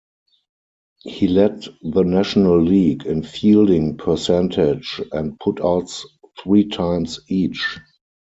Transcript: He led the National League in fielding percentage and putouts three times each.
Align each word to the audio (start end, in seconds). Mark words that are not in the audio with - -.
He 1.03 1.27
led 1.27 1.63
the 1.83 2.01
National 2.01 2.59
League 2.59 3.05
in 3.05 3.21
fielding 3.21 3.97
percentage 3.97 4.99
and 5.11 5.37
putouts 5.39 6.07
three 6.43 6.67
times 6.69 7.19
each. 7.27 7.77